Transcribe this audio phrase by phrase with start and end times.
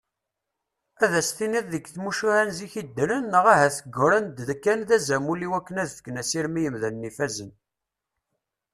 [1.03, 5.81] Ad s-tiniḍ deg tmucuha n zik i ddren neɣ ahat ggran-d kan d azamul iwakken
[5.83, 7.51] ad ffken asirem i yimdanen ifazen.